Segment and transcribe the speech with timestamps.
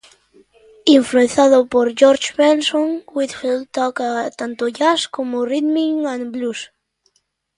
[0.97, 6.61] Influenciado por George Benson, Whitfield toca tanto jazz como rhythm and blues.